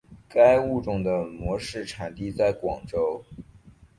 [0.27, 3.23] 该物种的模式产地在广州。